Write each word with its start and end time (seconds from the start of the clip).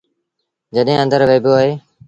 جڏهيݩ 0.75 0.99
آݩدر 1.01 1.21
وهيٚبو 1.27 1.51
اهي۔ 1.59 1.71